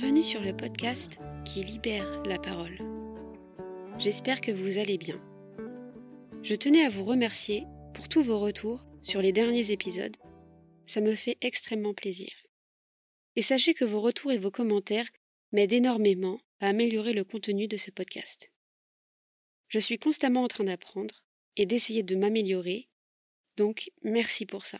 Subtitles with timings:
[0.00, 2.78] Bienvenue sur le podcast qui libère la parole.
[3.98, 5.20] J'espère que vous allez bien.
[6.42, 10.16] Je tenais à vous remercier pour tous vos retours sur les derniers épisodes.
[10.86, 12.30] Ça me fait extrêmement plaisir.
[13.36, 15.06] Et sachez que vos retours et vos commentaires
[15.52, 18.50] m'aident énormément à améliorer le contenu de ce podcast.
[19.68, 21.26] Je suis constamment en train d'apprendre
[21.58, 22.88] et d'essayer de m'améliorer,
[23.58, 24.78] donc merci pour ça.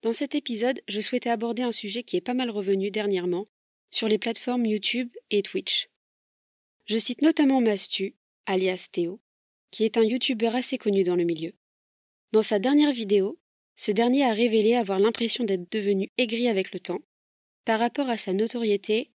[0.00, 3.44] Dans cet épisode, je souhaitais aborder un sujet qui est pas mal revenu dernièrement
[3.90, 5.88] sur les plateformes YouTube et Twitch.
[6.86, 8.14] Je cite notamment Mastu,
[8.46, 9.20] alias Théo,
[9.70, 11.52] qui est un YouTuber assez connu dans le milieu.
[12.32, 13.38] Dans sa dernière vidéo,
[13.76, 17.00] ce dernier a révélé avoir l'impression d'être devenu aigri avec le temps,
[17.64, 19.10] par rapport à sa notoriété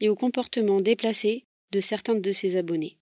[0.00, 2.98] et au comportement déplacé de certains de ses abonnés.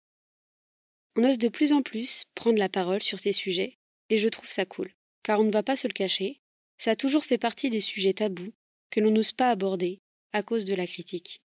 [1.17, 3.79] On ose de plus en plus prendre la parole sur ces sujets,
[4.11, 6.41] et je trouve ça cool, car on ne va pas se le cacher,
[6.79, 8.53] ça a toujours fait partie des sujets tabous
[8.91, 10.01] que l'on n'ose pas aborder
[10.37, 11.41] à cause de la critique.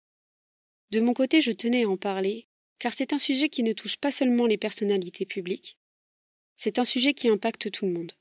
[0.92, 2.46] De mon côté, je tenais à en parler,
[2.78, 5.76] car c'est un sujet qui ne touche pas seulement les personnalités publiques,
[6.56, 8.12] c'est un sujet qui impacte tout le monde.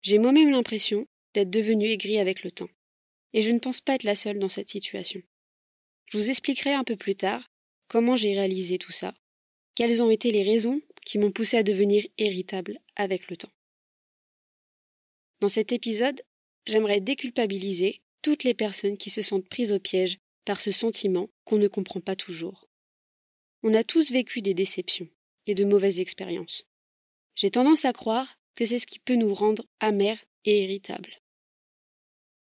[0.00, 2.70] J'ai moi-même l'impression d'être devenu aigri avec le temps,
[3.34, 5.20] et je ne pense pas être la seule dans cette situation.
[6.06, 7.50] Je vous expliquerai un peu plus tard
[7.86, 9.14] comment j'ai réalisé tout ça,
[9.74, 13.52] quelles ont été les raisons qui m'ont poussé à devenir irritable avec le temps.
[15.40, 16.22] Dans cet épisode,
[16.64, 21.58] j'aimerais déculpabiliser toutes les personnes qui se sentent prises au piège par ce sentiment qu'on
[21.58, 22.68] ne comprend pas toujours.
[23.62, 25.08] On a tous vécu des déceptions
[25.46, 26.66] et de mauvaises expériences.
[27.34, 31.14] J'ai tendance à croire que c'est ce qui peut nous rendre amers et irritables.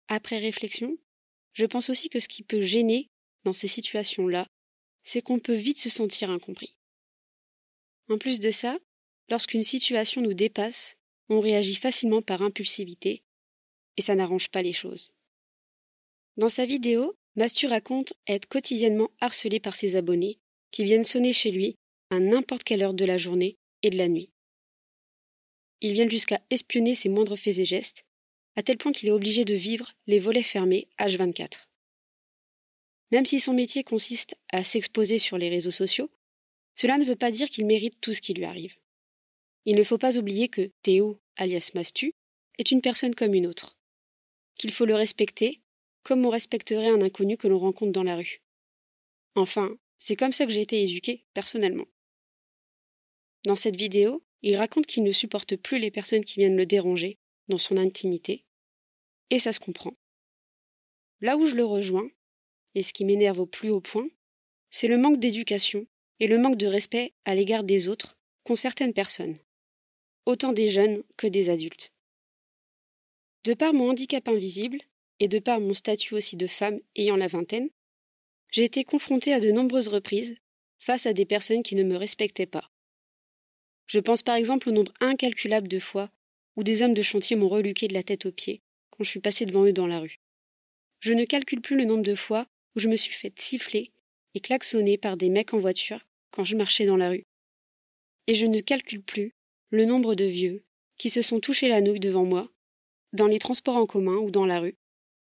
[0.07, 0.97] Après réflexion,
[1.53, 3.09] je pense aussi que ce qui peut gêner
[3.43, 4.47] dans ces situations-là,
[5.03, 6.75] c'est qu'on peut vite se sentir incompris.
[8.09, 8.77] En plus de ça,
[9.29, 10.97] lorsqu'une situation nous dépasse,
[11.29, 13.23] on réagit facilement par impulsivité
[13.97, 15.13] et ça n'arrange pas les choses.
[16.35, 20.39] Dans sa vidéo, Mastu raconte être quotidiennement harcelé par ses abonnés
[20.71, 21.75] qui viennent sonner chez lui
[22.09, 24.31] à n'importe quelle heure de la journée et de la nuit.
[25.81, 28.05] Ils viennent jusqu'à espionner ses moindres faits et gestes,
[28.55, 31.67] à tel point qu'il est obligé de vivre les volets fermés H24.
[33.11, 36.09] Même si son métier consiste à s'exposer sur les réseaux sociaux,
[36.75, 38.75] cela ne veut pas dire qu'il mérite tout ce qui lui arrive.
[39.65, 42.13] Il ne faut pas oublier que Théo, alias Mastu,
[42.57, 43.77] est une personne comme une autre
[44.55, 45.62] qu'il faut le respecter
[46.03, 48.41] comme on respecterait un inconnu que l'on rencontre dans la rue?
[49.35, 51.87] Enfin, c'est comme ça que j'ai été éduqué, personnellement.
[53.45, 57.17] Dans cette vidéo, il raconte qu'il ne supporte plus les personnes qui viennent le déranger
[57.47, 58.45] dans son intimité,
[59.29, 59.93] et ça se comprend.
[61.21, 62.09] Là où je le rejoins,
[62.75, 64.07] et ce qui m'énerve au plus haut point,
[64.69, 65.87] c'est le manque d'éducation
[66.19, 69.37] et le manque de respect à l'égard des autres qu'ont certaines personnes,
[70.25, 71.93] autant des jeunes que des adultes.
[73.45, 74.79] De par mon handicap invisible,
[75.23, 77.69] et de par mon statut aussi de femme ayant la vingtaine,
[78.51, 80.35] j'ai été confrontée à de nombreuses reprises
[80.79, 82.69] face à des personnes qui ne me respectaient pas.
[83.85, 86.11] Je pense par exemple au nombre incalculable de fois
[86.57, 89.21] où des hommes de chantier m'ont reluqué de la tête aux pieds quand je suis
[89.21, 90.19] passée devant eux dans la rue.
[90.99, 92.45] Je ne calcule plus le nombre de fois
[92.75, 93.93] où je me suis fait siffler
[94.33, 97.23] et klaxonner par des mecs en voiture quand je marchais dans la rue.
[98.27, 99.33] Et je ne calcule plus
[99.69, 100.65] le nombre de vieux
[100.97, 102.49] qui se sont touchés la nouille devant moi
[103.13, 104.75] dans les transports en commun ou dans la rue,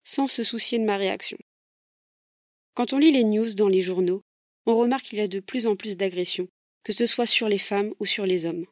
[0.07, 1.37] sans se soucier de ma réaction.
[2.75, 4.23] Quand on lit les news dans les journaux,
[4.65, 6.47] on remarque qu'il y a de plus en plus d'agressions,
[6.83, 8.65] que ce soit sur les femmes ou sur les hommes.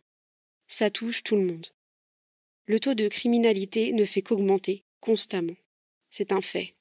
[0.70, 1.68] Ça touche tout le monde.
[2.68, 5.58] Le taux de criminalité ne fait qu'augmenter constamment.
[6.10, 6.74] C'est un fait.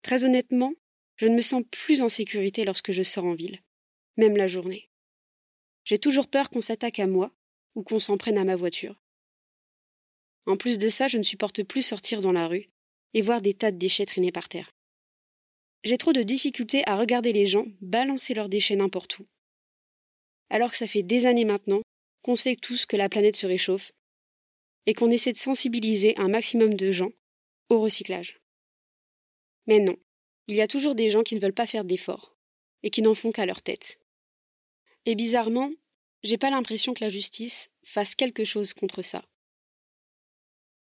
[0.00, 0.72] Très honnêtement,
[1.16, 3.60] je ne me sens plus en sécurité lorsque je sors en ville,
[4.16, 4.88] même la journée.
[5.84, 7.32] J'ai toujours peur qu'on s'attaque à moi
[7.74, 8.98] ou qu'on s'en prenne à ma voiture.
[10.46, 12.70] En plus de ça, je ne supporte plus sortir dans la rue
[13.14, 14.70] et voir des tas de déchets traîner par terre.
[15.84, 19.26] J'ai trop de difficultés à regarder les gens balancer leurs déchets n'importe où.
[20.50, 21.82] Alors que ça fait des années maintenant
[22.22, 23.92] qu'on sait tous que la planète se réchauffe
[24.86, 27.12] et qu'on essaie de sensibiliser un maximum de gens
[27.68, 28.40] au recyclage.
[29.66, 29.96] Mais non,
[30.46, 32.34] il y a toujours des gens qui ne veulent pas faire d'efforts
[32.82, 33.98] et qui n'en font qu'à leur tête.
[35.04, 35.70] Et bizarrement,
[36.22, 39.24] j'ai pas l'impression que la justice fasse quelque chose contre ça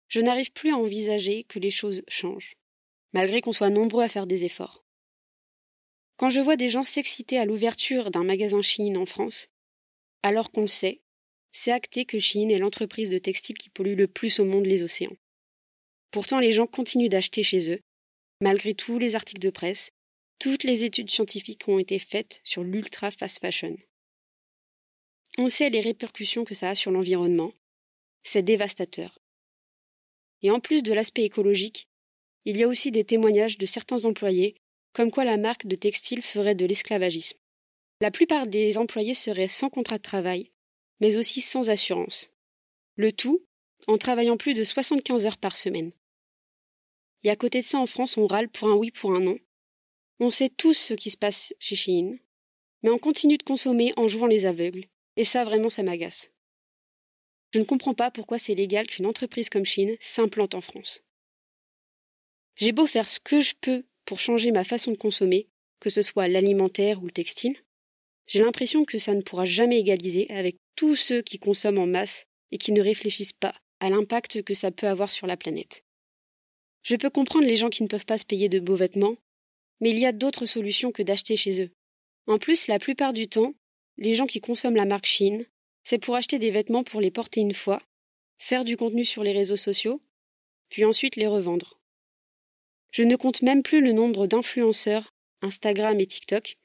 [0.10, 2.56] je n'arrive plus à envisager que les choses changent,
[3.14, 4.84] malgré qu'on soit nombreux à faire des efforts.
[6.18, 9.48] Quand je vois des gens s'exciter à l'ouverture d'un magasin Chine en France,
[10.22, 11.02] alors qu'on sait,
[11.52, 14.84] c'est acté que Chine est l'entreprise de textile qui pollue le plus au monde les
[14.84, 15.16] océans.
[16.12, 17.80] Pourtant, les gens continuent d'acheter chez eux,
[18.42, 19.92] malgré tous les articles de presse,
[20.40, 23.78] toutes les études scientifiques ont été faites sur l'ultra fast fashion.
[25.38, 27.54] On sait les répercussions que ça a sur l'environnement.
[28.24, 29.20] C'est dévastateur.
[30.42, 31.88] Et en plus de l'aspect écologique,
[32.46, 34.56] il y a aussi des témoignages de certains employés
[34.94, 37.38] comme quoi la marque de textile ferait de l'esclavagisme.
[38.02, 40.52] La plupart des employés seraient sans contrat de travail,
[41.00, 42.32] mais aussi sans assurance.
[42.96, 43.46] Le tout
[43.88, 45.92] en travaillant plus de 75 heures par semaine.
[47.24, 49.38] Et à côté de ça, en France, on râle pour un oui, pour un non.
[50.20, 52.18] On sait tous ce qui se passe chez Shein,
[52.84, 56.32] mais on continue de consommer en jouant les aveugles, et ça vraiment ça m'agace.
[57.52, 61.02] Je ne comprends pas pourquoi c'est légal qu'une entreprise comme Shein s'implante en France.
[62.56, 65.48] J'ai beau faire ce que je peux pour changer ma façon de consommer,
[65.80, 67.56] que ce soit l'alimentaire ou le textile,
[68.30, 72.28] j'ai l'impression que ça ne pourra jamais égaliser avec tous ceux qui consomment en masse
[72.52, 75.84] et qui ne réfléchissent pas à l'impact que ça peut avoir sur la planète.
[76.84, 79.16] Je peux comprendre les gens qui ne peuvent pas se payer de beaux vêtements,
[79.82, 81.72] mais il y a d'autres solutions que d'acheter chez eux.
[82.28, 83.56] En plus, la plupart du temps,
[83.98, 85.46] les gens qui consomment la marque Chine,
[85.90, 87.82] c'est pour acheter des vêtements pour les porter une fois,
[88.38, 90.04] faire du contenu sur les réseaux sociaux,
[90.70, 91.80] puis ensuite les revendre.
[92.92, 96.58] Je ne compte même plus le nombre d'influenceurs, Instagram et TikTok,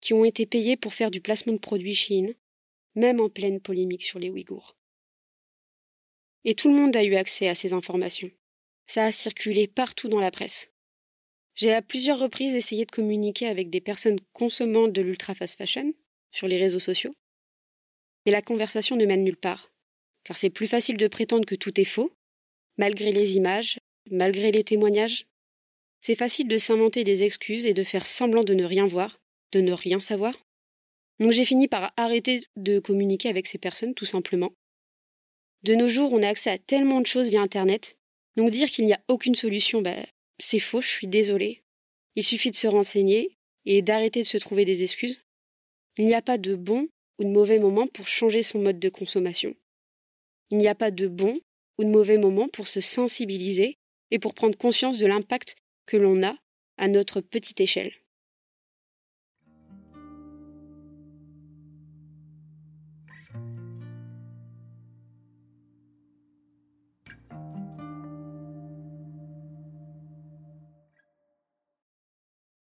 [0.00, 2.34] qui ont été payés pour faire du placement de produits Chine,
[2.96, 4.76] même en pleine polémique sur les Ouïghours.
[6.42, 8.32] Et tout le monde a eu accès à ces informations.
[8.88, 10.72] Ça a circulé partout dans la presse.
[11.54, 15.94] J'ai à plusieurs reprises essayé de communiquer avec des personnes consommant de l'ultra fast fashion
[16.32, 17.14] sur les réseaux sociaux.
[18.24, 19.70] Mais la conversation ne mène nulle part,
[20.24, 22.12] car c'est plus facile de prétendre que tout est faux,
[22.76, 23.78] malgré les images,
[24.10, 25.26] malgré les témoignages.
[26.00, 29.20] C'est facile de s'inventer des excuses et de faire semblant de ne rien voir,
[29.52, 30.34] de ne rien savoir.
[31.20, 34.52] Donc j'ai fini par arrêter de communiquer avec ces personnes tout simplement.
[35.62, 37.96] De nos jours, on a accès à tellement de choses via Internet,
[38.36, 40.04] donc dire qu'il n'y a aucune solution, bah,
[40.38, 41.62] c'est faux, je suis désolée.
[42.16, 45.20] Il suffit de se renseigner et d'arrêter de se trouver des excuses.
[45.98, 48.88] Il n'y a pas de bon ou de mauvais moment pour changer son mode de
[48.88, 49.54] consommation.
[50.50, 51.40] Il n'y a pas de bon
[51.78, 53.78] ou de mauvais moment pour se sensibiliser
[54.10, 55.56] et pour prendre conscience de l'impact
[55.86, 56.36] que l'on a
[56.76, 57.92] à notre petite échelle.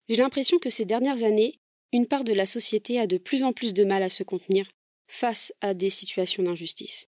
[0.08, 1.60] J'ai l'impression que ces dernières années,
[1.96, 4.70] une part de la société a de plus en plus de mal à se contenir
[5.08, 7.08] face à des situations d'injustice.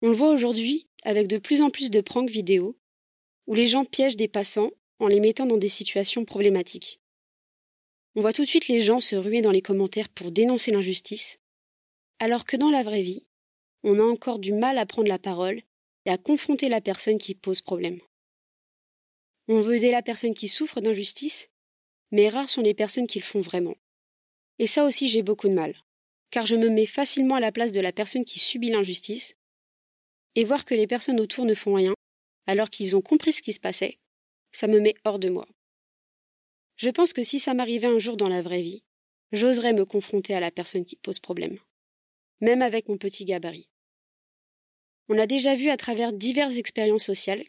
[0.00, 2.78] On le voit aujourd'hui avec de plus en plus de pranks vidéo
[3.46, 4.70] où les gens piègent des passants
[5.00, 6.98] en les mettant dans des situations problématiques.
[8.14, 11.38] On voit tout de suite les gens se ruer dans les commentaires pour dénoncer l'injustice,
[12.18, 13.26] alors que dans la vraie vie,
[13.82, 15.60] on a encore du mal à prendre la parole
[16.06, 18.00] et à confronter la personne qui pose problème.
[19.48, 21.50] On veut aider la personne qui souffre d'injustice,
[22.12, 23.74] mais rares sont les personnes qui le font vraiment.
[24.62, 25.74] Et ça aussi j'ai beaucoup de mal,
[26.30, 29.34] car je me mets facilement à la place de la personne qui subit l'injustice,
[30.36, 31.94] et voir que les personnes autour ne font rien,
[32.46, 33.98] alors qu'ils ont compris ce qui se passait,
[34.52, 35.48] ça me met hors de moi.
[36.76, 38.84] Je pense que si ça m'arrivait un jour dans la vraie vie,
[39.32, 41.58] j'oserais me confronter à la personne qui pose problème,
[42.40, 43.68] même avec mon petit gabarit.
[45.08, 47.42] On a déjà vu à travers diverses expériences sociales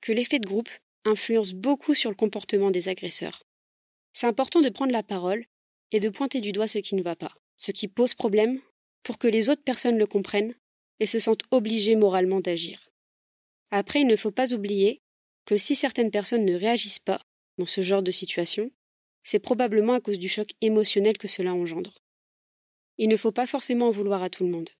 [0.00, 0.70] que l'effet de groupe
[1.04, 3.42] influence beaucoup sur le comportement des agresseurs.
[4.12, 5.46] C'est important de prendre la parole
[5.92, 8.60] et de pointer du doigt ce qui ne va pas, ce qui pose problème,
[9.02, 10.54] pour que les autres personnes le comprennent
[10.98, 12.90] et se sentent obligées moralement d'agir.
[13.70, 15.00] Après, il ne faut pas oublier
[15.46, 17.22] que si certaines personnes ne réagissent pas
[17.58, 18.70] dans ce genre de situation,
[19.22, 21.98] c'est probablement à cause du choc émotionnel que cela engendre.
[22.98, 24.70] Il ne faut pas forcément en vouloir à tout le monde.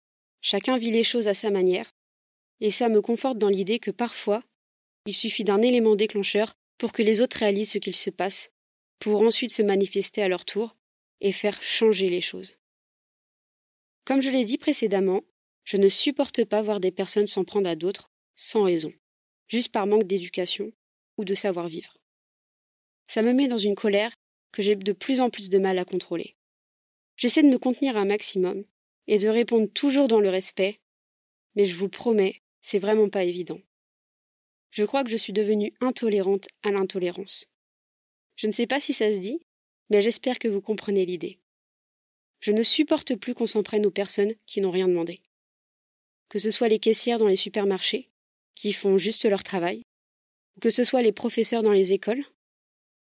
[0.42, 1.90] Chacun vit les choses à sa manière,
[2.60, 4.42] et ça me conforte dans l'idée que parfois,
[5.06, 8.50] il suffit d'un élément déclencheur pour que les autres réalisent ce qu'il se passe
[8.98, 10.76] pour ensuite se manifester à leur tour
[11.20, 12.56] et faire changer les choses.
[14.04, 15.22] Comme je l'ai dit précédemment,
[15.64, 18.92] je ne supporte pas voir des personnes s'en prendre à d'autres sans raison,
[19.48, 20.72] juste par manque d'éducation
[21.18, 21.98] ou de savoir-vivre.
[23.06, 24.14] Ça me met dans une colère
[24.52, 26.36] que j'ai de plus en plus de mal à contrôler.
[27.16, 28.64] J'essaie de me contenir un maximum
[29.06, 30.80] et de répondre toujours dans le respect,
[31.54, 33.60] mais je vous promets, c'est vraiment pas évident.
[34.70, 37.46] Je crois que je suis devenue intolérante à l'intolérance.
[38.36, 39.40] Je ne sais pas si ça se dit,
[39.90, 41.38] mais j'espère que vous comprenez l'idée.
[42.40, 45.20] Je ne supporte plus qu'on s'en prenne aux personnes qui n'ont rien demandé.
[46.28, 48.08] Que ce soit les caissières dans les supermarchés,
[48.54, 49.82] qui font juste leur travail,
[50.56, 52.24] ou que ce soit les professeurs dans les écoles,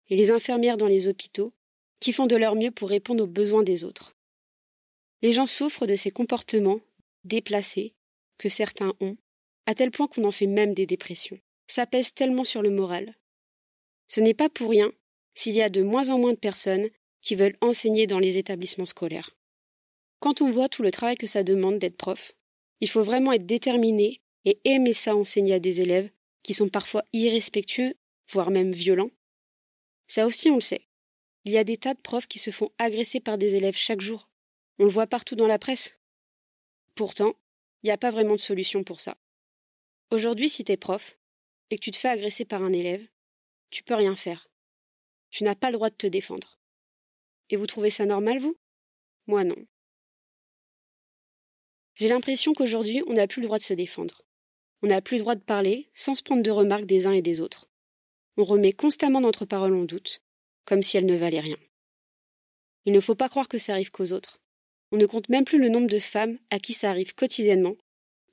[0.08, 1.52] et les infirmières dans les hôpitaux,
[2.00, 4.16] qui font de leur mieux pour répondre aux besoins des autres.
[5.22, 6.80] Les gens souffrent de ces comportements
[7.24, 7.94] déplacés
[8.38, 9.16] que certains ont,
[9.66, 11.38] à tel point qu'on en fait même des dépressions.
[11.66, 13.14] Ça pèse tellement sur le moral.
[14.06, 14.92] Ce n'est pas pour rien
[15.38, 16.88] s'il y a de moins en moins de personnes
[17.22, 19.36] qui veulent enseigner dans les établissements scolaires.
[20.18, 22.32] Quand on voit tout le travail que ça demande d'être prof,
[22.80, 26.10] il faut vraiment être déterminé et aimer ça enseigner à des élèves
[26.42, 27.94] qui sont parfois irrespectueux,
[28.32, 29.12] voire même violents.
[30.08, 30.88] Ça aussi on le sait.
[31.44, 34.00] Il y a des tas de profs qui se font agresser par des élèves chaque
[34.00, 34.28] jour.
[34.80, 36.00] On le voit partout dans la presse.
[36.96, 37.36] Pourtant,
[37.84, 39.16] il n'y a pas vraiment de solution pour ça.
[40.10, 41.16] Aujourd'hui, si tu es prof
[41.70, 43.06] et que tu te fais agresser par un élève,
[43.70, 44.48] tu peux rien faire.
[45.30, 46.58] Tu n'as pas le droit de te défendre.
[47.50, 48.56] Et vous trouvez ça normal, vous?
[49.26, 49.56] Moi non.
[51.94, 54.22] J'ai l'impression qu'aujourd'hui, on n'a plus le droit de se défendre.
[54.82, 57.22] On n'a plus le droit de parler sans se prendre de remarques des uns et
[57.22, 57.68] des autres.
[58.36, 60.22] On remet constamment notre parole en doute,
[60.64, 61.56] comme si elle ne valait rien.
[62.84, 64.40] Il ne faut pas croire que ça arrive qu'aux autres.
[64.92, 67.74] On ne compte même plus le nombre de femmes à qui ça arrive quotidiennement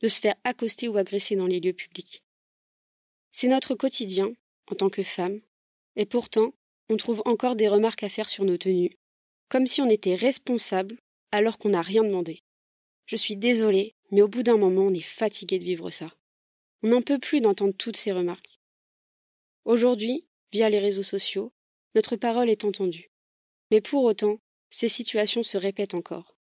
[0.02, 2.24] de se faire accoster ou agresser dans les lieux publics.
[3.32, 4.34] C'est notre quotidien,
[4.72, 5.42] en tant que femme,
[5.96, 6.54] et pourtant,
[6.90, 8.98] on trouve encore des remarques à faire sur nos tenues,
[9.50, 10.98] comme si on était responsable
[11.32, 12.42] alors qu'on n'a rien demandé.
[13.06, 16.14] Je suis désolée, mais au bout d'un moment, on est fatigué de vivre ça.
[16.84, 18.60] On n'en peut plus d'entendre toutes ces remarques.
[19.64, 21.52] Aujourd'hui, via les réseaux sociaux,
[21.96, 23.10] notre parole est entendue.
[23.72, 24.40] Mais pour autant,
[24.70, 26.36] ces situations se répètent encore.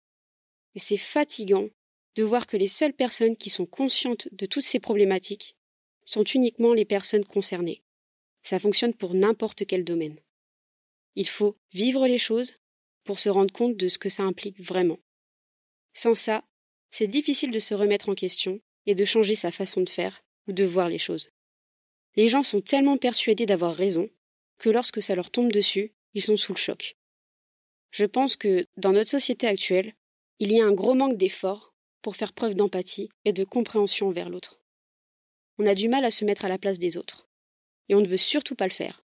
[0.75, 1.69] Et c'est fatigant
[2.15, 5.55] de voir que les seules personnes qui sont conscientes de toutes ces problématiques
[6.05, 7.81] sont uniquement les personnes concernées.
[8.43, 10.19] Ça fonctionne pour n'importe quel domaine.
[11.15, 12.53] Il faut vivre les choses
[13.03, 14.99] pour se rendre compte de ce que ça implique vraiment.
[15.93, 16.43] Sans ça,
[16.89, 20.53] c'est difficile de se remettre en question et de changer sa façon de faire ou
[20.53, 21.29] de voir les choses.
[22.15, 24.09] Les gens sont tellement persuadés d'avoir raison
[24.57, 26.95] que lorsque ça leur tombe dessus, ils sont sous le choc.
[27.91, 29.93] Je pense que, dans notre société actuelle,
[30.39, 34.29] il y a un gros manque d'efforts pour faire preuve d'empathie et de compréhension envers
[34.29, 34.59] l'autre.
[35.57, 37.27] On a du mal à se mettre à la place des autres.
[37.89, 39.03] Et on ne veut surtout pas le faire,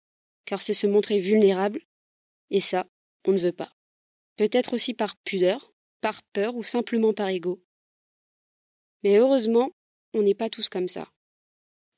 [0.45, 1.81] car c'est se montrer vulnérable,
[2.51, 2.87] et ça,
[3.27, 3.73] on ne veut pas.
[4.37, 7.63] Peut-être aussi par pudeur, par peur ou simplement par ego.
[9.03, 9.71] Mais heureusement,
[10.13, 11.11] on n'est pas tous comme ça.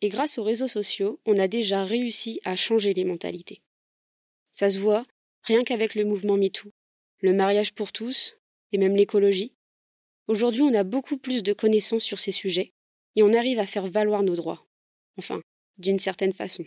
[0.01, 3.63] Et grâce aux réseaux sociaux, on a déjà réussi à changer les mentalités.
[4.53, 5.07] Ça se voit
[5.43, 6.73] rien qu'avec le mouvement MeToo,
[7.21, 8.37] le mariage pour tous,
[8.73, 9.55] et même l'écologie.
[10.29, 12.73] Aujourd'hui, on a beaucoup plus de connaissances sur ces sujets,
[13.15, 14.67] et on arrive à faire valoir nos droits.
[15.17, 15.41] Enfin,
[15.79, 16.65] d'une certaine façon.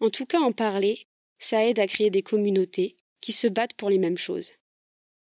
[0.00, 1.07] En tout cas, en parler,
[1.38, 4.52] ça aide à créer des communautés qui se battent pour les mêmes choses.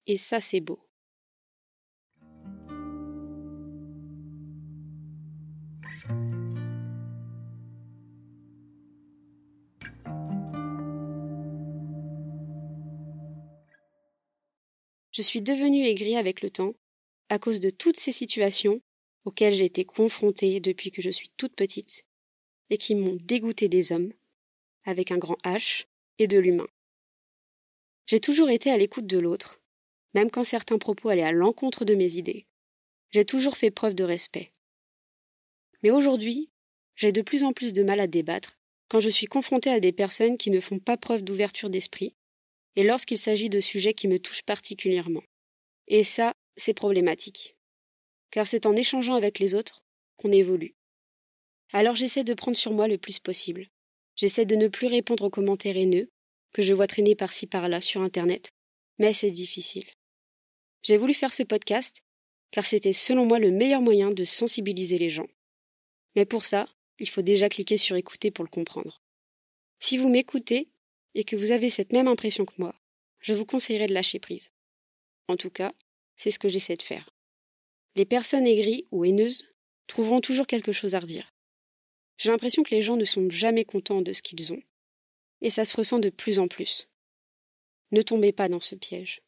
[0.08, 0.80] Et ça, c'est beau.
[15.12, 16.74] Je suis devenue aigrie avec le temps,
[17.30, 18.82] à cause de toutes ces situations
[19.26, 22.06] auxquelles j'ai été confrontée depuis que je suis toute petite,
[22.70, 24.14] et qui m'ont dégoûté des hommes,
[24.86, 25.86] avec un grand H,
[26.20, 26.68] et de l'humain.
[28.08, 29.62] J'ai toujours été à l'écoute de l'autre,
[30.14, 32.46] même quand certains propos allaient à l'encontre de mes idées.
[33.12, 34.52] J'ai toujours fait preuve de respect.
[35.84, 36.50] Mais aujourd'hui,
[36.96, 38.58] j'ai de plus en plus de mal à débattre
[38.90, 42.14] quand je suis confrontée à des personnes qui ne font pas preuve d'ouverture d'esprit
[42.76, 45.24] et lorsqu'il s'agit de sujets qui me touchent particulièrement.
[45.88, 47.56] Et ça, c'est problématique.
[48.32, 49.84] Car c'est en échangeant avec les autres
[50.18, 50.76] qu'on évolue.
[51.74, 53.68] Alors j'essaie de prendre sur moi le plus possible.
[54.16, 56.10] J'essaie de ne plus répondre aux commentaires haineux
[56.54, 58.52] que je vois traîner par-ci par-là sur Internet,
[59.00, 59.88] mais c'est difficile.
[60.84, 62.02] J'ai voulu faire ce podcast
[62.52, 65.28] car c'était selon moi le meilleur moyen de sensibiliser les gens.
[66.16, 66.68] Mais pour ça,
[67.00, 69.02] il faut déjà cliquer sur écouter pour le comprendre.
[69.80, 70.70] Si vous m'écoutez,
[71.16, 72.76] et que vous avez cette même impression que moi,
[73.20, 74.50] je vous conseillerais de lâcher prise.
[75.28, 75.74] En tout cas,
[76.16, 77.10] c'est ce que j'essaie de faire.
[77.96, 79.54] Les personnes aigries ou haineuses
[79.88, 81.31] trouveront toujours quelque chose à redire.
[82.18, 84.62] J'ai l'impression que les gens ne sont jamais contents de ce qu'ils ont,
[85.42, 86.88] et ça se ressent de plus en plus.
[87.92, 89.22] Ne tombez pas dans ce piège.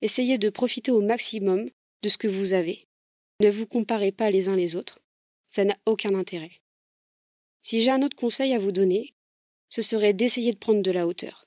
[0.00, 1.70] Essayez de profiter au maximum
[2.02, 2.86] de ce que vous avez.
[3.40, 5.02] Ne vous comparez pas les uns les autres,
[5.46, 6.60] ça n'a aucun intérêt.
[7.62, 9.14] Si j'ai un autre conseil à vous donner,
[9.68, 11.46] ce serait d'essayer de prendre de la hauteur,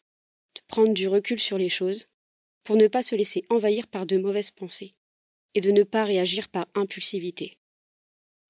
[0.56, 2.06] de prendre du recul sur les choses,
[2.64, 4.96] pour ne pas se laisser envahir par de mauvaises pensées,
[5.54, 7.58] et de ne pas réagir par impulsivité.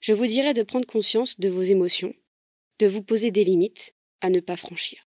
[0.05, 2.13] Je vous dirais de prendre conscience de vos émotions,
[2.77, 5.09] de vous poser des limites à ne pas franchir.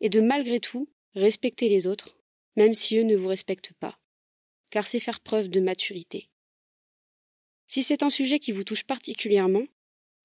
[0.00, 2.16] Et de malgré tout respecter les autres,
[2.54, 3.98] même si eux ne vous respectent pas,
[4.70, 6.30] car c'est faire preuve de maturité.
[7.66, 9.66] Si c'est un sujet qui vous touche particulièrement,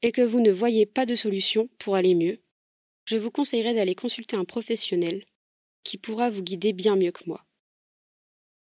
[0.03, 2.39] et que vous ne voyez pas de solution pour aller mieux,
[3.05, 5.25] je vous conseillerais d'aller consulter un professionnel
[5.83, 7.43] qui pourra vous guider bien mieux que moi.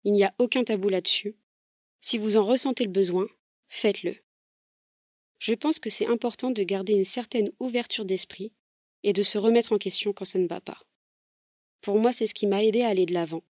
[0.05, 1.35] Il n'y a aucun tabou là-dessus.
[2.01, 3.27] Si vous en ressentez le besoin,
[3.67, 4.15] faites-le.
[5.39, 8.53] Je pense que c'est important de garder une certaine ouverture d'esprit
[9.03, 10.79] et de se remettre en question quand ça ne va pas.
[11.81, 13.43] Pour moi, c'est ce qui m'a aidé à aller de l'avant.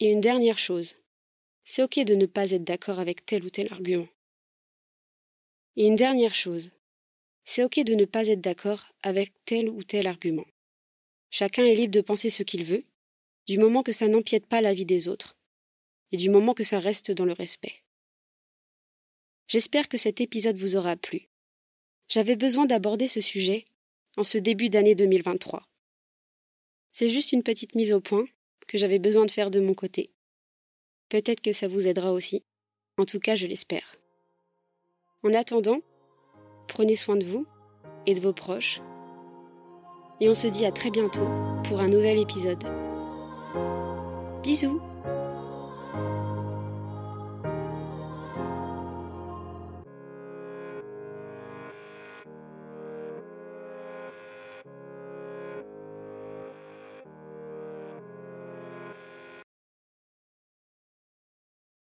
[0.00, 0.96] Et une dernière chose,
[1.64, 4.08] c'est ok de ne pas être d'accord avec tel ou tel argument.
[5.76, 6.70] Et une dernière chose,
[7.44, 10.46] c'est ok de ne pas être d'accord avec tel ou tel argument.
[11.30, 12.82] Chacun est libre de penser ce qu'il veut,
[13.46, 15.36] du moment que ça n'empiète pas la vie des autres,
[16.12, 17.82] et du moment que ça reste dans le respect.
[19.50, 21.28] J'espère que cet épisode vous aura plu.
[22.08, 23.64] J'avais besoin d'aborder ce sujet
[24.16, 25.66] en ce début d'année 2023.
[26.92, 28.26] C'est juste une petite mise au point
[28.68, 30.12] que j'avais besoin de faire de mon côté.
[31.08, 32.44] Peut-être que ça vous aidera aussi.
[32.96, 33.96] En tout cas, je l'espère.
[35.24, 35.80] En attendant,
[36.68, 37.44] prenez soin de vous
[38.06, 38.80] et de vos proches.
[40.20, 41.26] Et on se dit à très bientôt
[41.64, 42.62] pour un nouvel épisode.
[44.44, 44.80] Bisous